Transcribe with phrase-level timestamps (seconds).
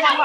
[0.00, 0.24] 快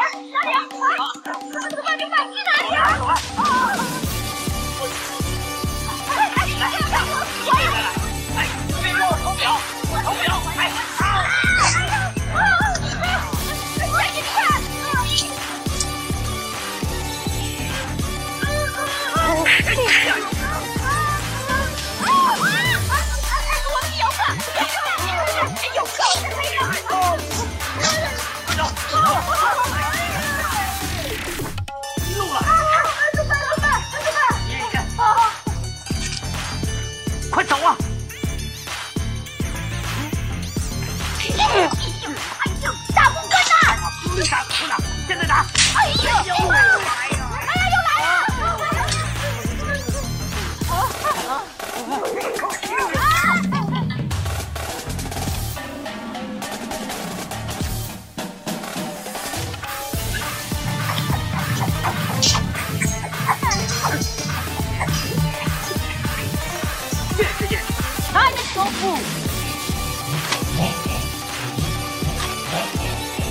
[68.53, 68.97] 他的手部。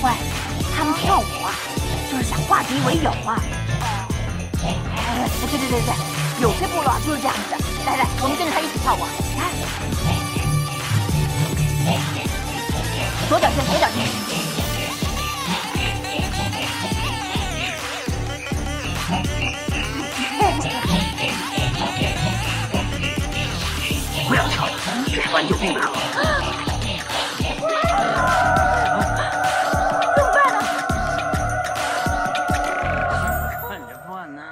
[0.02, 0.12] 喂，
[0.76, 1.50] 他们跳舞啊，
[2.10, 3.42] 就是想化敌为友啊。
[4.62, 4.66] 哎，
[5.40, 5.90] 对对对对，
[6.40, 7.54] 有些部落啊就是这样子。
[7.84, 9.00] 来来，我们跟着他一起跳舞。
[9.36, 9.50] 来，
[13.28, 14.37] 左脚先，左脚先。
[25.46, 25.88] 怎么办呢？
[33.68, 34.42] 看着办呢。